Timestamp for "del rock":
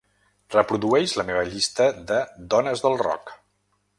2.87-3.35